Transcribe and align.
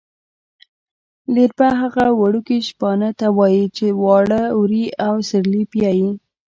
لېربه 1.33 1.69
هغه 1.81 2.05
وړکي 2.21 2.57
شپانه 2.69 3.09
ته 3.19 3.27
وايي 3.37 3.65
چې 3.77 3.85
واړه 4.03 4.43
وري 4.59 4.85
او 5.05 5.15
سېرلی 5.29 5.63
پیایي. 5.71 6.09